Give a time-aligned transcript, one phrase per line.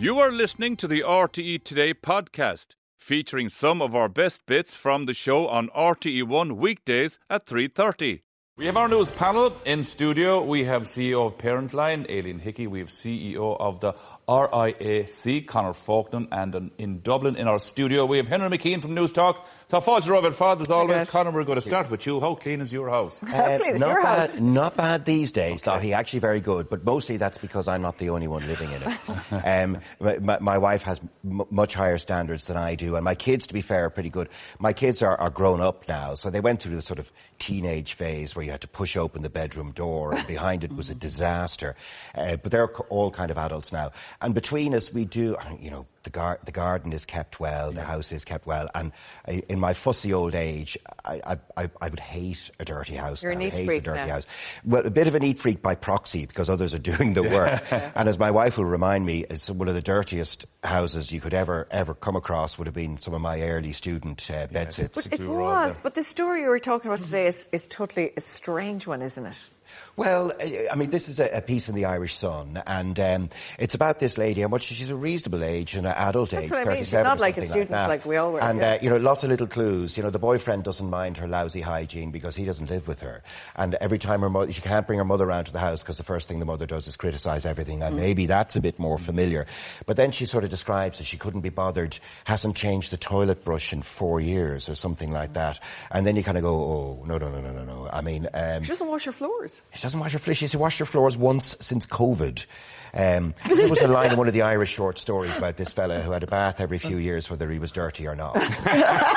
[0.00, 5.06] You are listening to the RTE Today podcast, featuring some of our best bits from
[5.06, 8.22] the show on RTE1 weekdays at 3:30.
[8.56, 10.40] We have our news panel in studio.
[10.40, 12.68] We have CEO of Parentline, Aileen Hickie.
[12.68, 13.94] We have CEO of the
[14.28, 19.44] RIAC, Conor Faughnan, and in Dublin in our studio we have Henry McKean from Newstalk.
[19.70, 21.10] So, Fodge Robert Fod, as always, Yes.
[21.10, 22.20] Conor, we're going to start with you.
[22.20, 23.18] How clean is your house?
[23.20, 24.40] How clean is not your bad, house?
[24.40, 25.94] not bad these days, Dáithí.
[25.94, 26.70] Actually, very good.
[26.70, 28.98] But mostly that's because I'm not the only one living in it.
[29.44, 33.46] um, my, my wife has m- much higher standards than I do, and my kids,
[33.48, 34.30] to be fair, are pretty good.
[34.58, 37.92] My kids are, are grown up now, so they went through the sort of teenage
[37.92, 40.94] phase where you had to push open the bedroom door, and behind it was a
[40.94, 41.76] disaster.
[42.14, 45.86] Uh, but they're all kind of adults now, and between us, we do, you know.
[46.04, 48.92] The, gar- the garden is kept well, the house is kept well, and
[49.26, 53.22] I, in my fussy old age, I, I, I, I would hate a dirty house.
[53.22, 53.40] You're a now.
[53.40, 54.14] I neat hate freak a dirty now.
[54.14, 54.26] house.
[54.64, 57.62] Well, a bit of a neat freak by proxy because others are doing the work.
[57.94, 61.34] and as my wife will remind me, it's one of the dirtiest houses you could
[61.34, 65.08] ever, ever come across would have been some of my early student uh, bedsits.
[65.08, 65.78] But it We were all was.
[65.82, 69.26] But the story you were talking about today is, is totally a strange one, isn't
[69.26, 69.50] it?
[69.96, 73.74] Well, I I mean, this is a, piece in the Irish Sun, and um, it's
[73.74, 74.42] about this lady.
[74.42, 76.78] How much she's a reasonable age and an adult That's age, what I mean.
[76.78, 77.88] She's 37 not like a student that.
[77.88, 78.72] like we all were, And yeah.
[78.72, 79.96] uh, you know, lots of little clues.
[79.96, 83.22] You know, the boyfriend doesn't mind her lousy hygiene because he doesn't live with her,
[83.56, 85.96] and every time her mother, she can't bring her mother around to the house because
[85.96, 87.80] the first thing the mother does is criticise everything.
[87.80, 87.86] Mm.
[87.88, 89.46] And maybe that's a bit more familiar.
[89.86, 93.44] But then she sort of describes that she couldn't be bothered, hasn't changed the toilet
[93.44, 95.60] brush in four years or something like that.
[95.90, 97.88] And then you kind of go, oh no, no, no, no, no, no.
[97.92, 98.28] I mean.
[98.34, 99.57] Um, She doesn't wash her floors.
[99.74, 100.36] She doesn't wash her floors.
[100.38, 102.46] She's washed her floors once since COVID.
[102.94, 106.00] Um, there was a line in one of the Irish short stories about this fella
[106.00, 108.34] who had a bath every few years, whether he was dirty or not.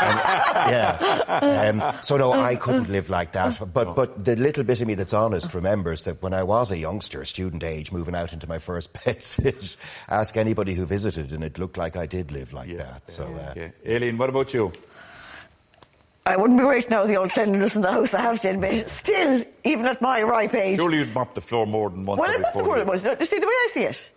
[0.02, 1.70] And, yeah.
[1.70, 3.58] Um, so no, I couldn't live like that.
[3.74, 6.78] But but the little bit of me that's honest remembers that when I was a
[6.78, 9.78] youngster, student age, moving out into my first bed sit,
[10.10, 13.10] ask anybody who visited, and it looked like I did live like that.
[13.10, 13.24] So.
[13.26, 13.72] Uh, Okay.
[13.88, 14.72] Aileen, what about you?
[16.32, 18.50] I wouldn't be right now with the old cleanliness in the house, I have to
[18.50, 18.90] admit.
[18.90, 20.80] Still, even at my ripe age.
[20.80, 22.88] Surely you'd mop the floor more than once well, every that's the four word it
[22.88, 23.04] years.
[23.04, 23.20] was.
[23.20, 24.12] You see, the way I see it,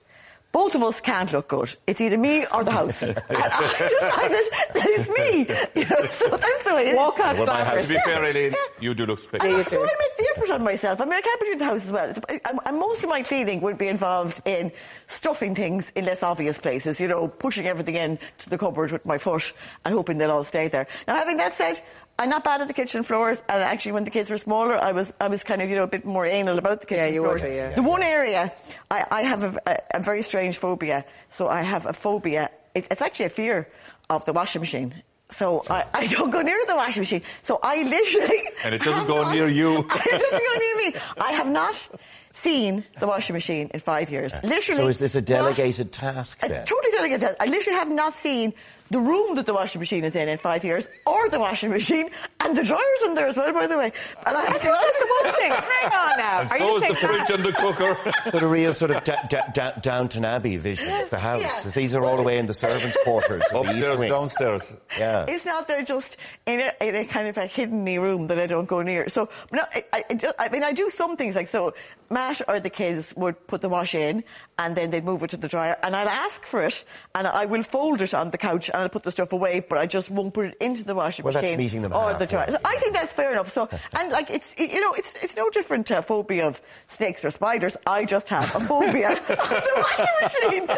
[0.53, 1.74] both of us can't look good.
[1.84, 3.03] It's either me or the house.
[3.03, 5.82] and I decided that it's me.
[5.82, 6.97] You know, so that's the way it is.
[6.97, 8.04] Walk out Well, I have To be glamorous.
[8.06, 9.64] fair, Aileen, you do look And spectacular.
[9.64, 11.00] so I make the effort on myself.
[11.00, 12.14] I mean, I can't be doing the house as well.
[12.28, 14.70] And and most of my cleaning would be involved in
[15.08, 19.04] stuffing things in less obvious places, you know, pushing everything in to the cupboard with
[19.04, 19.53] my foot
[19.84, 20.86] and hoping they'll all stay there.
[21.08, 21.80] Now, having that said,
[22.19, 24.92] I'm not bad at the kitchen floors, and actually, when the kids were smaller, I
[24.92, 27.22] was I was kind of you know a bit more anal about the kitchen you
[27.22, 27.42] would floors.
[27.42, 27.75] be, yeah.
[27.75, 28.52] The one area
[28.91, 31.04] I, I have a, a, a very strange phobia.
[31.30, 32.50] So I have a phobia.
[32.74, 33.69] It, it's actually a fear
[34.08, 34.94] of the washing machine.
[35.30, 37.22] So I, I don't go near the washing machine.
[37.42, 39.78] So I literally And it doesn't go not- near you.
[39.91, 40.94] it doesn't go near me.
[41.20, 41.88] I have not
[42.32, 44.32] seen the washing machine in five years.
[44.42, 44.82] Literally.
[44.82, 47.36] so is this a not- delegated task a totally delegated task.
[47.41, 48.53] I literally have not seen
[48.91, 52.11] the room that the washing machine is in in five years, or the washing machine,
[52.41, 53.93] and the dryer's in there as well, by the way.
[54.27, 55.50] And I have to Just the one thing.
[55.50, 56.41] Hang on now.
[56.41, 57.31] And Are so you is the fridge that?
[57.31, 57.97] and the cooker.
[58.31, 61.43] So the real sort of da- da- da- Downton Abbey vision of the house.
[61.43, 61.71] Yeah.
[61.72, 64.09] These are all the way in the servants' quarters of the Upstairs, Wing.
[64.09, 64.75] downstairs.
[64.99, 65.27] Yeah.
[65.28, 66.16] It's not there just
[66.47, 69.09] in a, in a kind of a hidden room that I don't go near.
[69.09, 71.75] So, no, I, I, I I mean, I do some things like so.
[72.10, 74.25] Matt or the kids would put the wash in,
[74.59, 76.84] and then they'd move it to the dryer, and I'll ask for it,
[77.15, 79.78] and I will fold it on the couch, and I'll put the stuff away, but
[79.78, 82.20] I just won't put it into the washing Well, that's machine meeting them or the
[82.20, 82.26] halfway.
[82.26, 82.50] dryer.
[82.53, 83.48] So I think that's fair enough.
[83.50, 87.25] So, and like it's you know, it's it's no different to a phobia of snakes
[87.25, 87.76] or spiders.
[87.87, 90.69] I just have a phobia of the washing machine.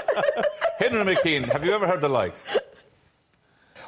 [0.78, 2.48] Henry McKean, have you ever heard the likes?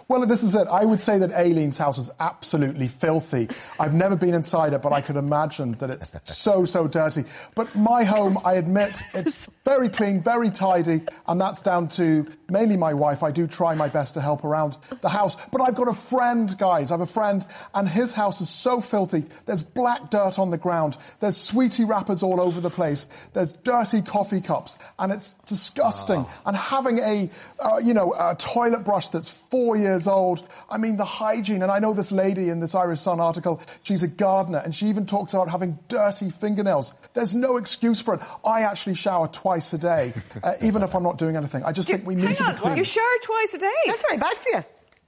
[0.09, 0.67] Well, this is it.
[0.69, 3.47] I would say that Aileen's house is absolutely filthy.
[3.79, 7.25] I've never been inside it, but I could imagine that it's so, so dirty.
[7.55, 12.75] But my home, I admit, it's very clean, very tidy, and that's down to mainly
[12.79, 13.23] my wife.
[13.23, 15.37] I do try my best to help around the house.
[15.53, 16.91] But I've got a friend, guys.
[16.91, 19.27] I have a friend, and his house is so filthy.
[19.45, 20.97] There's black dirt on the ground.
[21.21, 23.07] There's sweetie wrappers all over the place.
[23.35, 26.25] There's dirty coffee cups, and it's disgusting.
[26.47, 27.31] And having a,
[27.61, 30.49] uh, you know, a toilet brush that's four years old.
[30.71, 31.63] I mean, the hygiene.
[31.63, 34.87] And I know this lady in this Irish Sun article, she's a gardener, and she
[34.87, 36.95] even talks about having dirty fingernails.
[37.13, 38.21] There's no excuse for it.
[38.47, 40.13] I actually shower twice a day,
[40.43, 41.65] uh, even if I'm not doing anything.
[41.65, 42.77] I just think we need Hang to be clean.
[42.77, 43.71] You shower twice a day.
[43.87, 44.65] That's very bad for you.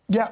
[0.08, 0.28] Yeah.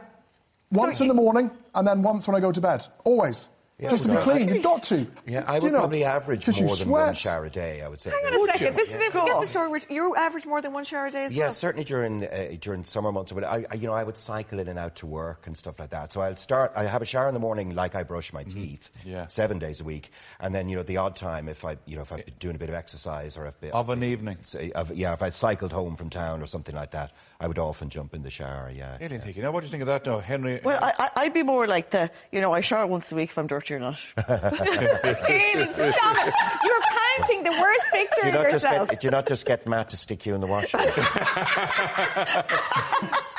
[0.70, 2.86] Once in you- the morning, and then once when I go to bed.
[3.04, 3.48] Always.
[3.80, 4.36] Yeah, just to be well, clean.
[4.42, 5.06] actually- You've got to.
[5.24, 7.80] Yeah, I You would know, probably average 'cause you more than one shower a day.
[7.82, 8.10] I would say.
[8.10, 8.74] Hang on a second.
[8.76, 9.08] This is Yeah.
[9.10, 9.68] forget Go the story.
[9.68, 11.52] which- You average more than one shower a day as Yeah, well.
[11.52, 13.30] certainly during uh, during summer months.
[13.30, 15.78] But I, I, you know, I would cycle in and out to work and stuff
[15.78, 16.12] like that.
[16.12, 16.72] So I'll start.
[16.74, 19.28] I have a shower in the morning, like I brush my teeth, Yeah.
[19.28, 20.10] seven days a week,
[20.40, 22.58] and then you know the odd time if I, you know, if I'm doing a
[22.58, 24.38] bit of exercise or if bit, Of an evening.
[24.42, 27.60] say, of- yeah, if I cycled home from town or something like that, I would
[27.60, 28.72] often jump in the shower.
[28.74, 28.96] Yeah.
[29.00, 29.40] Aileen Hickie.
[29.40, 30.60] Now, what do you think of that now, Henry?
[30.64, 33.30] Well, I, I- I'd be more like the, you know, I shower once a week
[33.30, 33.98] if I'm dirty or not.
[34.28, 36.34] Aileen, stop it.
[36.64, 36.82] You're
[37.18, 38.88] painting the worst picture Do you, of not just yourself.
[38.90, 40.78] get, do you not just get Matt to stick you in the washer?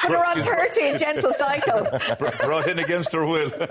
[0.02, 1.86] Put her on 30 in gentle cycle.
[2.46, 3.52] Brought in against her will.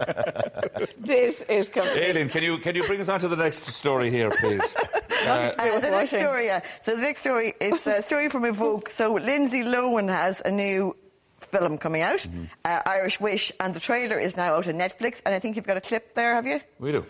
[0.99, 2.11] This is complete.
[2.11, 4.75] Aileen, can you, can you bring us on to the next story here, please?
[5.19, 6.61] Uh, Uh, the next story, yeah.
[6.83, 8.89] So the next story, it's a story from Evoke.
[8.89, 10.95] So Lindsay Lohan has a new
[11.41, 12.45] film coming out, Mm-hmm.
[12.65, 15.21] uh, Irish Wish, and the trailer is now out on Netflix.
[15.25, 16.61] And I think you've got a clip there, have you?
[16.79, 17.05] we do.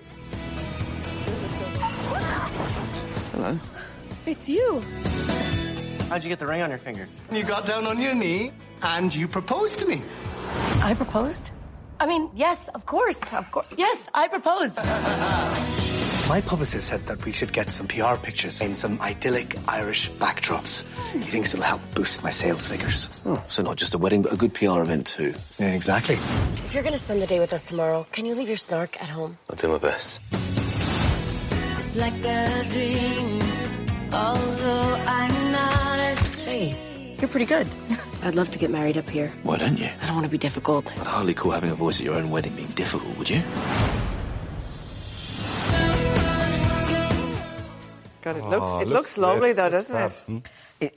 [3.32, 3.58] Hello.
[4.26, 4.80] It's you.
[6.08, 7.08] How'd you get the ring on your finger?
[7.30, 8.52] You got down on your knee
[8.82, 10.02] and you proposed to me.
[10.82, 11.50] I proposed?
[12.00, 13.66] I mean, yes, of course, of course.
[13.76, 14.78] Yes, I proposed.
[16.28, 20.82] My publicist said that we should get some PR pictures in some idyllic Irish backdrops.
[20.82, 21.20] Hmm.
[21.20, 23.22] He thinks it'll help boost my sales figures.
[23.24, 25.32] Oh, so not just a wedding, but a good PR event too.
[25.58, 26.16] Yeah, exactly.
[26.16, 29.08] If you're gonna spend the day with us tomorrow, can you leave your snark at
[29.08, 29.38] home?
[29.48, 30.20] I'll do my best.
[31.78, 33.40] It's like a dream,
[34.12, 36.76] although I'm not asleep.
[36.76, 37.66] Hey, you're pretty good.
[38.22, 39.32] I'd love to get married up here.
[39.44, 39.88] Why don't you?
[40.02, 40.92] I don't want to be difficult.
[41.00, 43.42] I'd hardly call having a voice at your own wedding being difficult, would you?
[48.28, 50.12] God, it ah, looks, Oh, it looks looks lovely though, doesn't it?
[50.26, 50.38] Hmm?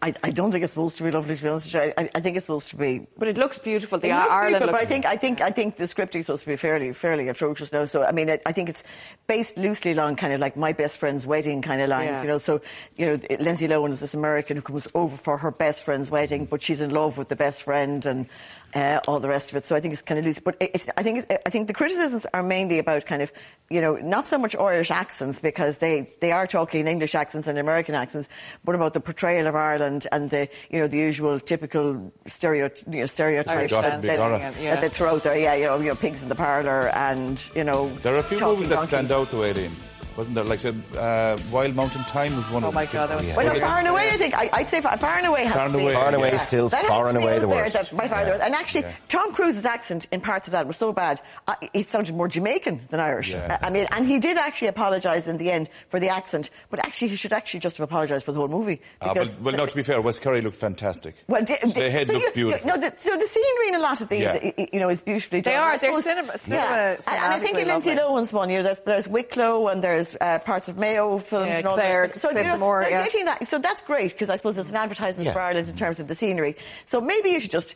[0.02, 1.94] I, I don't think it's supposed to be lovely, to be honest with you.
[1.98, 3.98] I, I think it's supposed to be But it looks beautiful.
[3.98, 4.80] The It looks Ireland beautiful, looks.
[4.80, 7.30] but I think I think I think the script is supposed to be fairly fairly
[7.30, 7.86] atrocious now.
[7.86, 8.84] So I mean, I, I think it's
[9.26, 12.22] based loosely on kind of like my best friend's wedding kind of lines, Yeah.
[12.22, 12.38] you know.
[12.38, 12.62] So
[12.96, 16.46] you know, Lindsay Lohan is this American who comes over for her best friend's wedding,
[16.46, 18.28] but she's in love with the best friend and
[18.76, 19.66] uh, all the rest of it.
[19.66, 20.38] So I think it's kind of loose.
[20.40, 23.32] But it's I think I think the criticisms are mainly about kind of
[23.72, 27.58] you know not so much Irish accents because they they are talking English accents and
[27.58, 28.30] American accents,
[28.64, 29.71] but about the portrayal of Ireland
[30.12, 34.62] and the you know the usual typical stereo you know, stereotypes Irish Gotham, that, that,
[34.62, 34.76] Yeah.
[34.76, 35.38] that they throw out there.
[35.38, 37.90] Yeah, you know, you know, pigs in the parlour and you know.
[38.02, 38.90] There are a few movies that donkeys.
[38.90, 39.72] stand out to Aileen.
[40.18, 40.44] Wasn't there?
[40.44, 42.86] Like, say, uh, Wild Mountain Thyme was one Oh of Oh my.
[42.86, 44.34] God, that was Well, no, far and away, I think.
[44.36, 45.84] I, I'd say far, far and away has Far and to be.
[45.86, 46.38] away, Far and away, Yeah.
[46.38, 47.74] still That far and away up the there, worst.
[47.74, 48.44] that's by far the worst.
[48.44, 52.14] And actually, Tom Cruise's accent in parts of that was so bad, uh, it sounded
[52.14, 53.32] more Jamaican than Irish.
[53.32, 53.58] Yeah.
[53.62, 56.80] I I mean, and he did actually apologise in the end for the accent, but
[56.86, 58.82] actually he should actually just have apologised for the whole movie.
[59.02, 61.16] Ah, because- but, well, no, to be fair, West Kerry looked fantastic.
[61.30, 62.68] Well, di- the head so looks you- beautiful.
[62.68, 64.52] No, the, so the scenery in a lot of the, Yeah.
[64.74, 65.54] you know, is beautifully done.
[65.54, 66.90] They are, they're suppose- cinema- cinema- yeah.
[66.92, 67.96] And, and I think in cinematically Lindsay.
[67.96, 71.58] Lohan's one, you know, there's, there's Wicklow and there's uh, parts of Mayo films Yeah,
[71.58, 72.20] and all Clare, that.
[72.20, 73.04] So, you know, Moore, they're yeah.
[73.04, 73.48] getting that.
[73.48, 75.34] So that's great because I suppose it's an advertisement Yeah.
[75.34, 76.56] for Ireland in terms of the scenery.
[76.86, 77.76] So maybe you should just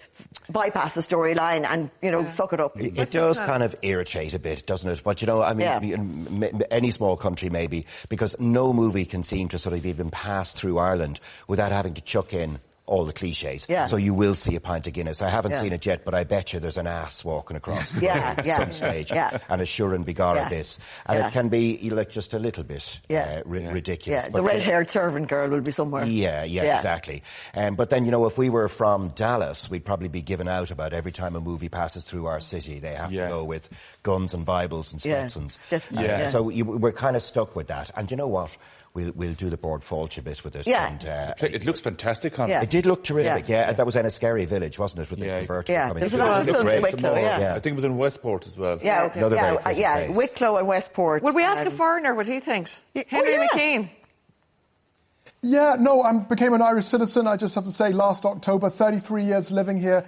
[0.50, 2.80] bypass the storyline and, you know, suck it up.
[2.80, 5.01] It, it does kind of irritate a bit, doesn't it?
[5.04, 5.95] But you know, I mean, Yeah.
[5.98, 10.10] m- m- any small country maybe, because no movie can seem to sort of even
[10.12, 13.66] pass through Ireland without having to chuck in all the cliches.
[13.68, 13.86] Yeah.
[13.86, 15.22] So you will see a pint of Guinness.
[15.22, 15.62] I haven't Yeah.
[15.62, 18.40] seen it yet, but I bet you there's an ass walking across the Yeah, road
[18.40, 19.12] at yeah, some stage.
[19.12, 19.40] yeah.
[19.50, 20.50] And a sure and begorra Yeah.
[20.50, 20.78] this.
[21.08, 21.28] And Yeah.
[21.28, 23.40] it can be like just a little bit Yeah.
[23.40, 23.72] uh, ri- Yeah.
[23.72, 24.26] ridiculous.
[24.26, 26.06] Yeah, But the red-haired servant girl will be somewhere.
[26.06, 27.24] yeah, yeah, exactly.
[27.56, 30.70] Um, but then, you know, if we were from Dallas, we'd probably be given out
[30.70, 32.80] about every time a movie passes through our city.
[32.80, 33.24] They have Yeah.
[33.26, 33.68] to go with
[34.04, 35.58] guns and Bibles and Yeah, Stetsons.
[35.70, 36.30] definitely, Uh, yeah.
[36.30, 37.90] So you, we're kind of stuck with that.
[37.96, 38.56] And you know what?
[38.95, 40.66] We'll, we'll do the Bord Fáilte a bit with it.
[40.66, 40.87] Yeah.
[40.90, 42.61] And, uh, It looks fantastic, on Yeah.
[42.61, 43.68] it did look terrific, Yeah.
[43.68, 43.73] yeah.
[43.73, 45.37] That was in Enniskerry village, wasn't it, with the Yeah.
[45.40, 46.21] converter Yeah, coming there's through.
[46.21, 46.94] a lot It of looked films in great.
[46.94, 47.40] Wicklow, yeah.
[47.40, 47.56] Yeah.
[47.56, 48.80] I think it was in Westport as well.
[48.81, 50.18] Yeah, Another yeah, very uh, pretty yeah, place.
[50.18, 51.23] Wicklow and Westport.
[51.23, 52.81] Would we ask a um, foreigner what he thinks?
[52.94, 53.94] Yeah, oh, Henry
[55.45, 55.75] yeah.
[55.80, 57.28] No, I became an Irish citizen.
[57.28, 60.06] I just have to say, last October, 33 years living here.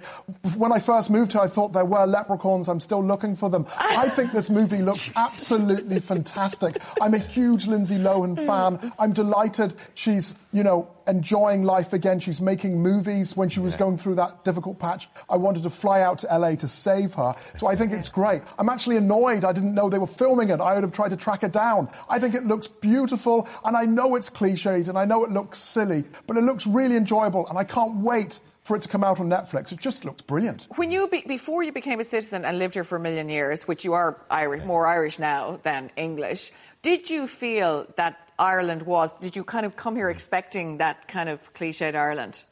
[0.56, 2.68] When I first moved here, I thought there were leprechauns.
[2.68, 3.66] I'm still looking for them.
[3.76, 6.78] I think this movie looks absolutely fantastic.
[7.00, 8.78] I'm a huge Lindsay Lohan fan.
[8.78, 8.92] Mm.
[8.98, 12.20] I'm delighted she's, you know, enjoying life again.
[12.20, 15.08] She's making movies when she was going through that difficult patch.
[15.28, 17.34] I wanted to fly out to LA to save her.
[17.56, 18.42] So I think it's great.
[18.58, 19.44] I'm actually annoyed.
[19.44, 20.60] I didn't know they were filming it.
[20.60, 21.88] I would have tried to track it down.
[22.08, 25.58] I think it looks beautiful and I know it's cliched and I know it looks
[25.58, 29.18] silly, but it looks really enjoyable and I can't wait for it to come out
[29.18, 29.72] on Netflix.
[29.72, 30.66] It just looks brilliant.
[30.76, 33.66] When you be, before you became a citizen and lived here for a million years,
[33.66, 39.12] which you are Irish, more Irish now than English, did you feel that Ireland was?
[39.20, 42.42] Did you kind of come here expecting that kind of cliched Ireland?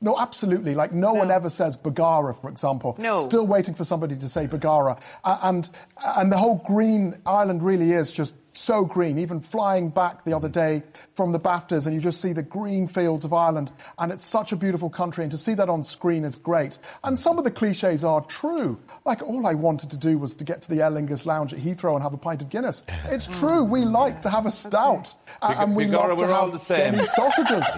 [0.00, 0.74] No, absolutely.
[0.74, 2.96] Like no, one ever says Bagara, for example.
[2.98, 3.16] No.
[3.18, 4.98] Still waiting for somebody to say Bagara.
[5.24, 5.68] And
[6.04, 9.18] and the whole green island really is just so green.
[9.18, 10.82] Even flying back the other day
[11.14, 14.52] from the BAFTAs, and you just see the green fields of Ireland, and it's such
[14.52, 15.24] a beautiful country.
[15.24, 16.78] And to see that on screen is great.
[17.04, 18.78] And some of the cliches are true.
[19.04, 21.58] Like all I wanted to do was to get to the Aer Lingus Lounge at
[21.58, 22.82] Heathrow and have a pint of Guinness.
[23.06, 23.38] It's mm.
[23.38, 23.64] true.
[23.64, 25.14] We like to have a stout,
[25.46, 26.92] Big- and we Bigara, love to we're all have the same.
[26.92, 27.66] Denny sausages.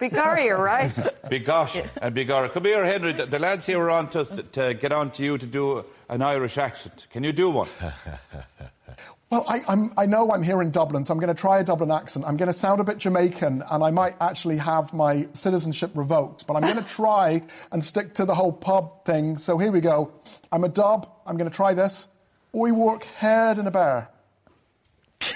[0.00, 0.90] Bigari, you're right.
[1.24, 2.52] Bigosh and Bigara.
[2.52, 3.12] Come here, Henry.
[3.12, 5.46] The, the lads here are on to us to, to get on to you to
[5.46, 7.08] do an Irish accent.
[7.10, 7.68] Can you do one?
[9.30, 11.64] Well, I, I'm, I know I'm here in Dublin, so I'm going to try a
[11.64, 12.24] Dublin accent.
[12.26, 16.46] I'm going to sound a bit Jamaican, and I might actually have my citizenship revoked.
[16.46, 19.36] But I'm going to try and stick to the whole pub thing.
[19.36, 20.12] So here we go.
[20.50, 21.10] I'm a dub.
[21.26, 22.06] I'm going to try this.
[22.52, 24.08] We work hard in a bar.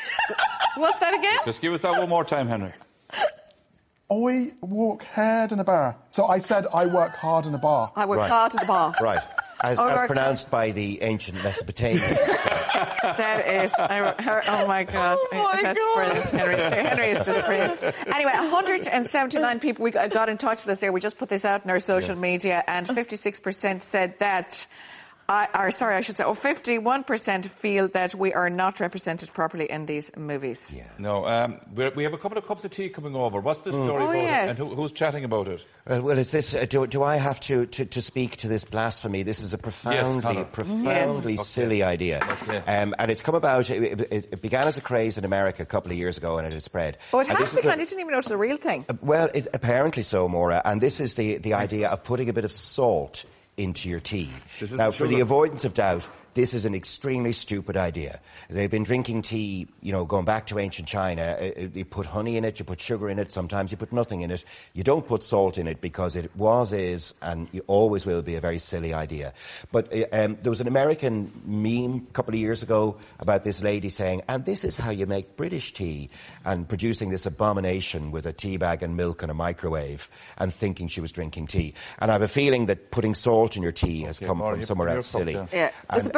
[0.76, 1.36] What's that again?
[1.44, 2.72] Just give us that one more time, Henry.
[4.10, 5.96] I work hard in a bar.
[6.10, 7.92] So I said I work hard in a bar.
[7.94, 8.30] I work Right.
[8.30, 8.94] hard at the bar.
[9.00, 9.20] Right.
[9.62, 12.18] As, Oh, as pronounced by the ancient Mesopotamians.
[13.02, 15.18] That is, I, her, oh my God.
[15.32, 15.94] Oh my That's God.
[15.96, 16.30] brilliant.
[16.30, 17.82] Henry, Henry is just brilliant.
[18.06, 20.92] Anyway, 179 people we got got in touch with us there.
[20.92, 24.66] We just put this out in our social media, and 56% said that.
[25.32, 29.64] I, or sorry, I should say, oh, 51% feel that we are not represented properly
[29.70, 30.74] in these movies.
[30.76, 30.84] Yeah.
[30.98, 33.40] No, um, we're, we have a couple of cups of tea coming over.
[33.40, 34.44] What's the story Oh, about yes.
[34.44, 34.50] it?
[34.50, 35.64] And who, who's chatting about it?
[35.86, 36.54] Well, well, is this?
[36.54, 39.22] Uh, do, do I have to, to, to speak to this blasphemy?
[39.22, 40.44] This is a profoundly, Conor.
[40.44, 41.46] profoundly Yes.
[41.48, 42.58] silly idea, Okay.
[42.58, 43.70] um, and it's come about.
[43.70, 46.46] It, it, it began as a craze in America a couple of years ago, and
[46.46, 46.98] it has spread.
[47.12, 47.78] Oh, it And has this is begun.
[47.78, 48.84] a- I didn't even know it was a real thing.
[49.00, 50.60] well, it, apparently so, Maura.
[50.62, 53.24] And this is the, the idea of putting a bit of salt
[53.56, 54.30] into your tea.
[54.72, 58.20] Now, for the avoidance of doubt, this is an extremely stupid idea.
[58.48, 61.22] They've been drinking tea, you know, going back to ancient China.
[61.40, 63.92] Uh, uh, You put honey in it, you put sugar in it, sometimes you put
[63.92, 64.44] nothing in it.
[64.72, 68.34] You don't put salt in it because it was, is, and you always will be
[68.36, 69.32] a very silly idea.
[69.70, 73.62] But uh, um, there was an American meme a couple of years ago about this
[73.62, 76.10] lady saying, and this is how you make British tea,
[76.44, 80.08] and producing this abomination with a tea bag and milk and a microwave,
[80.38, 81.74] and thinking she was drinking tea.
[81.98, 84.60] And I have a feeling that putting salt in your tea has Okay, come from
[84.60, 85.34] you somewhere else silly.
[85.34, 85.48] down.
[85.52, 85.70] Yeah.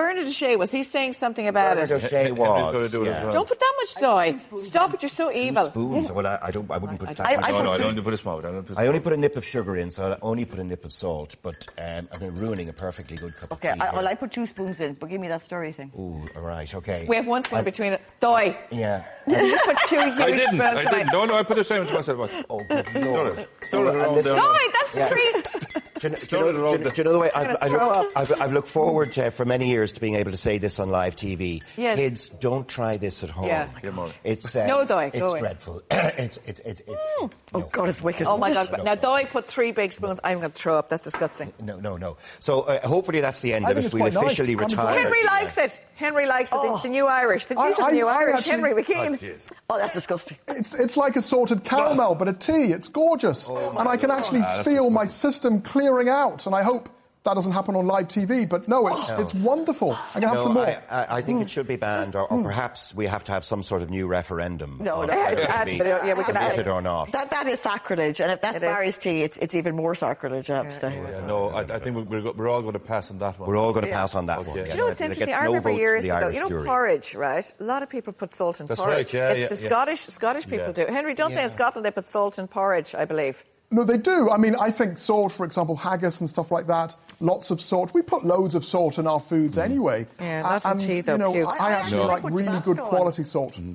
[0.04, 0.56] Was And- it Bernard O'Shea?
[0.56, 1.94] Was he saying something about Bernard it?
[1.94, 2.92] O'Shea Henry's gonna was.
[2.92, 3.24] Do it yeah.
[3.24, 3.32] well.
[3.32, 4.36] Don't put that much soy.
[4.58, 5.64] Stop it, you're so evil.
[5.66, 6.12] Spoons.
[6.12, 6.70] Well, I, I don't.
[6.70, 7.20] I wouldn't put that.
[7.26, 8.38] I- much I no, no, I don't put a small.
[8.38, 10.44] I don't put a I only put a nip of sugar in, so I only
[10.44, 11.36] put a nip of salt.
[11.42, 13.80] But um, I'm ruining a perfectly good cup Okay, of tea.
[13.82, 14.08] Okay, I, well.
[14.08, 15.90] I put two spoons in, but give me that story thing.
[15.98, 17.04] Ooh, all right, okay.
[17.08, 18.02] We have one spoon between it.
[18.20, 18.56] Dáithí.
[18.70, 19.04] Yeah.
[19.26, 20.46] You put two huge I didn't.
[20.48, 21.12] spoons I didn't.
[21.12, 22.30] No, no, I put the same to myself.
[22.50, 23.38] Oh, good Stir lord.
[23.38, 23.48] it.
[23.68, 24.36] Stir it And around this- there.
[24.36, 25.80] Dáithí, that's the Yeah.
[26.10, 26.28] treat.
[26.30, 27.56] Do you, know, do, you know, do, you, the- do you know the way I've,
[27.62, 30.58] I've, looked, I've, I've looked forward uh, for many years to being able to say
[30.58, 31.60] this on live TV.
[31.76, 31.98] Yes.
[31.98, 33.46] Kids, don't try this at home.
[33.46, 33.68] Yeah.
[33.82, 34.10] Yeah, Maura.
[34.24, 35.40] It's uh, No, Dáithí, it's away.
[35.40, 35.82] dreadful.
[35.90, 37.60] it's it's it's, it's Oh, no.
[37.72, 38.26] God, it's wicked.
[38.26, 38.70] Oh my God.
[38.84, 40.20] Now, Dáithí put three big spoons.
[40.22, 40.88] I'm going to throw up.
[40.88, 41.52] That's disgusting.
[41.60, 42.16] No, no, no.
[42.40, 43.92] So uh, hopefully that's the end I of it.
[43.92, 44.24] We'll quite nice.
[44.24, 44.88] officially retire.
[44.88, 45.80] enjoying Henry likes it.
[45.96, 46.56] Henry likes it.
[46.60, 47.46] The, the new Irish.
[47.46, 48.36] The, these I- are the new I- I Irish.
[48.38, 49.18] actually- Henry McKean.
[49.18, 49.46] Jeez.
[49.70, 50.36] Oh, that's disgusting.
[50.48, 52.72] It's, it's like a sorted caramel, but a tea.
[52.72, 53.48] It's gorgeous.
[53.48, 56.46] and I can actually Ah, that's feel my system clearing out.
[56.46, 56.88] And I hope
[57.24, 58.46] that doesn't happen on live TV.
[58.48, 59.92] But no, it's, it's wonderful.
[60.14, 60.66] I'm going to have No, some more.
[60.66, 61.50] I, I, I think it mm.
[61.50, 62.44] should be banned, or, or mm.
[62.44, 64.78] perhaps we have to have some sort of new referendum.
[64.80, 66.82] No, on no, it's it add be to the- yeah, we can add- permitted or
[66.82, 67.12] not.
[67.12, 68.68] That that is sacrilege, and if that's It is.
[68.68, 70.50] Barry's tea, it's it's even more sacrilege.
[70.50, 70.94] I have to say.
[70.94, 73.48] Yeah, no, I, I think we're, we're all going to pass on that one.
[73.48, 74.56] We're all going to pass on that one.
[74.56, 74.64] Yeah.
[74.64, 75.34] Do you know what's It interesting?
[75.34, 76.66] I remember votes years ago, you know jury.
[76.66, 77.54] porridge, right?
[77.58, 79.14] A lot of people put salt in That's porridge.
[79.14, 79.56] right, yeah, yeah, the.
[79.56, 80.84] Scottish Scottish people Yeah.
[80.84, 80.86] do.
[80.92, 83.42] Henry, don't they in Scotland they put salt in porridge, I believe.
[83.74, 84.30] No, they do.
[84.30, 87.92] I mean, I think salt, for example, haggis and stuff like that, lots of salt.
[87.92, 90.06] We put loads of salt in our foods anyway.
[90.20, 91.48] Yeah, A- lots of and, tea, though, You know, puke.
[91.48, 92.06] I, I I actually No.
[92.06, 92.88] like put really good Tabasco on.
[92.88, 93.58] quality salt.
[93.58, 93.74] Yeah,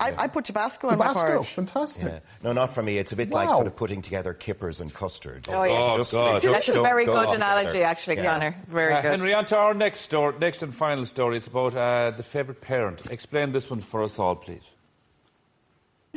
[0.00, 0.16] I, yeah.
[0.18, 1.48] I, I put Tabasco in my Tabasco, porridge.
[1.48, 2.02] fantastic.
[2.04, 2.18] Yeah.
[2.42, 2.98] No, not for me.
[2.98, 5.46] It's a bit like sort of putting together kippers and custard.
[5.48, 5.72] Oh, yeah.
[5.72, 6.42] Oh, Just- God.
[6.42, 7.84] just That's a don't very go good analogy, together.
[7.86, 8.32] actually, Yeah.
[8.38, 8.54] Conor.
[8.68, 9.10] Very Uh, good.
[9.12, 11.38] Henry, on to our next story, next and final story.
[11.38, 13.02] It's about uh, the favourite parent.
[13.10, 14.74] Explain this one for us all, please.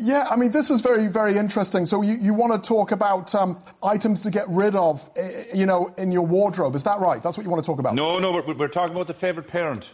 [0.02, 1.86] Yeah, I mean, this is very, very interesting.
[1.86, 5.66] So you, you want to talk about um, items to get rid of, eh, you
[5.66, 6.76] know, in your wardrobe.
[6.76, 7.22] Is that right?
[7.22, 7.94] That's what you want to talk about?
[7.94, 9.92] No, no, we're, we're talking about the favourite parent,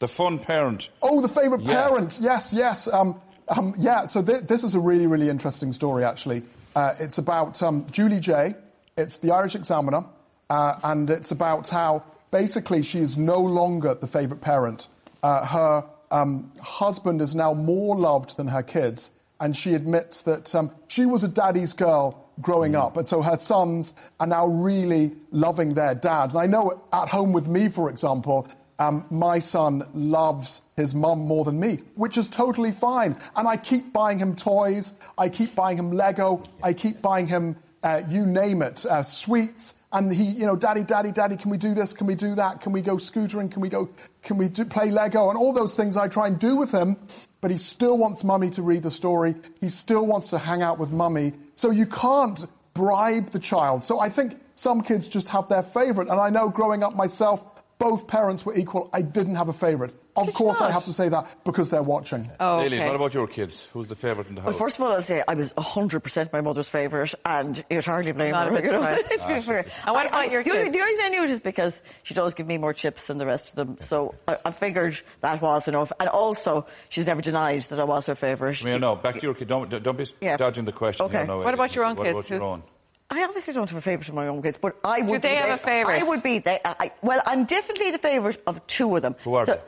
[0.00, 0.88] the fun parent.
[1.02, 1.88] Oh, the favourite Yeah.
[1.88, 2.18] parent.
[2.20, 2.88] Yes, yes.
[2.88, 6.42] Um, um, yeah, so th- this is a really, really interesting story, actually.
[6.74, 8.54] Uh, it's about um, Julie Jay.
[8.96, 10.04] It's the Irish Examiner.
[10.50, 14.88] Uh, and it's about how basically she is no longer the favourite parent.
[15.22, 19.10] Uh, her um, husband is now more loved than her kids.
[19.40, 22.96] And she admits that um, she was a daddy's girl growing up.
[22.96, 26.30] And so her sons are now really loving their dad.
[26.30, 28.48] And I know at home with me, for example,
[28.78, 33.16] um, my son loves his mum more than me, which is totally fine.
[33.36, 34.94] And I keep buying him toys.
[35.16, 36.42] I keep buying him Lego.
[36.62, 39.74] I keep buying him uh, you name it, uh, sweets.
[39.92, 41.92] And he, you know, daddy, daddy, daddy, can we do this?
[41.92, 42.60] Can we do that?
[42.62, 43.52] Can we go scootering?
[43.52, 43.90] Can we go,
[44.24, 45.28] can we do, play Lego?
[45.28, 46.96] And all those things I try and do with him,
[47.44, 49.34] but he still wants mummy to read the story.
[49.60, 51.34] He still wants to hang out with mummy.
[51.54, 53.84] So you can't bribe the child.
[53.84, 56.08] So I think some kids just have their favorite.
[56.08, 57.44] And I know growing up myself,
[57.78, 58.88] both parents were equal.
[58.92, 59.94] I didn't have a favorite.
[60.16, 62.30] Of Did you course, I have to say that because they're watching.
[62.38, 62.86] Oh, Aileen, okay.
[62.86, 63.66] what about your kids?
[63.72, 64.50] Who's the favourite in the house?
[64.50, 68.12] Well, first of all, I'll say I was 100% my mother's favourite, and you'd hardly
[68.12, 68.56] blame Not a her.
[68.56, 69.10] bit You know, surprised.
[69.10, 69.58] to be ah, fair.
[69.86, 70.72] And what about I- your the only- kids?
[70.76, 73.18] The only reason I knew it is because she does give me more chips than
[73.18, 75.90] the rest of them, so I, I figured that was enough.
[75.98, 78.62] And also, she's never denied that I was her favourite.
[78.62, 79.48] I mean, no, back to your kid.
[79.48, 80.36] Don't, don't be Yeah.
[80.36, 81.06] dodging the question.
[81.06, 81.24] Okay.
[81.26, 82.18] No, no, What about your own what kids?
[82.20, 82.62] About your own?
[83.10, 85.08] I obviously don't have a favourite of my own kids, but I would.
[85.22, 86.02] Do they be have a favourite?
[86.02, 86.38] I would be.
[86.38, 89.14] They, I, well, I'm definitely the favourite of two of them.
[89.24, 89.60] Who are So- they?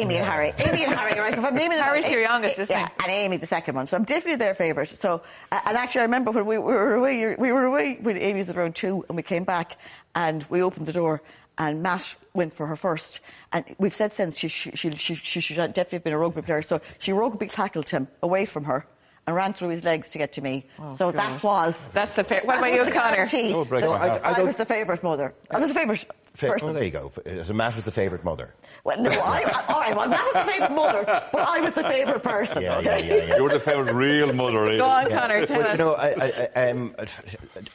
[0.00, 0.52] Amy and Harry.
[0.58, 1.32] Amy and Harry, right?
[1.32, 3.04] If I'm naming them, Harry's your youngest, isn't yeah, he?
[3.04, 3.86] and Amy the second one.
[3.86, 4.88] So I'm definitely their favourite.
[4.88, 8.40] So, uh, and actually, I remember when we were away, we were away when Amy
[8.40, 9.76] was around two, and we came back,
[10.16, 11.22] and we opened the door,
[11.58, 13.20] and Matt went for her first.
[13.52, 16.42] And we've said since she she she, she, she should definitely have been a rugby
[16.42, 16.62] player.
[16.62, 18.86] So she rugby tackled him away from her.
[19.26, 20.66] And ran through his legs to get to me.
[20.78, 21.88] Oh, so that was.
[21.94, 23.16] That's the fa- what about you, that the Conor?
[23.16, 23.48] guarantee.
[23.52, 24.22] That would break that my heart.
[24.22, 25.34] I, I I was the favourite mother.
[25.50, 26.68] I was the favourite Fa- person.
[26.68, 27.12] Oh, there you go.
[27.44, 28.52] So Matt was the favourite mother.
[28.84, 31.72] Well, no, I, I, all right, well, that was the favourite mother, but I was
[31.74, 32.62] the favourite person.
[32.62, 33.08] Yeah, yeah, okay?
[33.08, 33.36] yeah, yeah.
[33.36, 34.78] You're the favourite real mother, Aileen.
[34.78, 35.46] Go on, Conor.
[35.46, 35.72] Tell Well, us.
[35.72, 36.94] you know, I, I, I, um,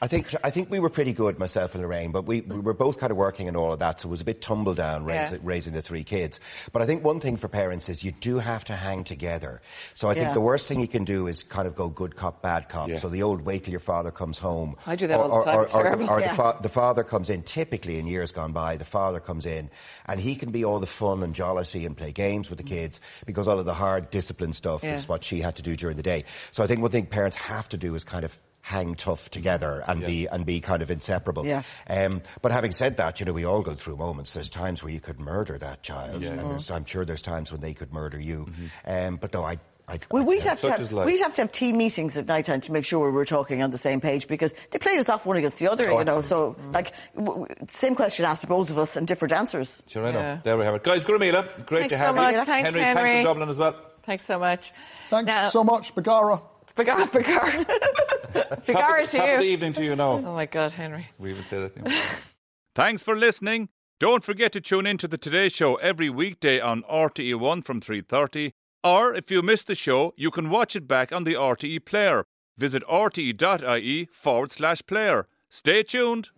[0.02, 2.74] I think I think we were pretty good, myself and Lorraine, but we, we were
[2.74, 5.04] both kind of working and all of that, so it was a bit tumble down
[5.06, 5.40] raising, Yeah.
[5.44, 6.40] raising the three kids.
[6.72, 9.62] But I think one thing for parents is you do have to hang together.
[9.94, 10.34] So I think Yeah.
[10.34, 12.90] the worst thing you can do is kind of go good cop, bad cop.
[12.90, 12.98] Yeah.
[12.98, 14.76] So the old wait till your father comes home.
[14.86, 15.58] I do that or, all the time.
[15.58, 16.28] Or, It's or- or Yeah.
[16.30, 19.70] the, fa- the father comes in, typically in years gone by, the father comes in
[20.06, 23.00] and he can be all the fun and jollity and play games with the kids
[23.26, 24.96] because all of the hard discipline stuff Yeah.
[24.96, 26.26] is what she had to do during the day.
[26.52, 29.82] So I think one thing parents have to do is kind of hang tough together
[29.88, 31.46] and be and be kind of inseparable.
[31.46, 31.64] Yeah.
[31.90, 34.34] Um, but having said that, you know, we all go through moments.
[34.34, 37.62] There's times where you could murder that child, and there's, I'm sure there's times when
[37.62, 38.48] they could murder you.
[38.86, 39.60] Um, but no, I.
[39.90, 42.28] I Well, I we'd can't- have, to have, we'd have to have team meetings at
[42.28, 45.00] night time to make sure we were talking on the same page because they played
[45.00, 46.22] us off one against the other, Oh, you know.
[46.22, 46.74] So, mm.
[46.76, 49.82] like, w- w- same question asked to both of us and different answers.
[49.88, 50.20] Sure, I know.
[50.20, 50.40] Yeah.
[50.44, 50.84] There we have it.
[50.84, 52.36] Guys, Gurmila, great Thanks to so have much.
[52.36, 52.46] you.
[52.46, 53.16] Thanks, Henry, thanks Henry.
[53.18, 53.76] from Dublin as well.
[54.04, 54.72] Thanks so much.
[55.10, 56.42] Thanks Now- so much, Bagara.
[56.76, 57.66] Bagara, Bagara.
[58.66, 60.12] Bagara Top to of the evening to you now.
[60.14, 61.08] Oh my God, Henry.
[61.18, 61.76] We even say that.
[61.76, 61.94] didn't?
[62.76, 63.70] Thanks for listening.
[64.00, 68.54] Don't forget to tune in to the Today Show every weekday on RTE1 from 3:30.
[68.84, 72.24] Or if you missed the show, you can watch it back on the RTE player.
[72.58, 75.28] Visit rte.ie forward slash player.
[75.50, 76.30] Stay tuned.